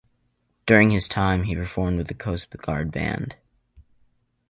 During 0.65 0.89
this 0.89 1.07
time, 1.07 1.43
he 1.43 1.53
performed 1.53 1.99
with 1.99 2.07
the 2.07 2.15
Coast 2.15 2.49
Guard 2.49 2.91
band. 2.91 3.35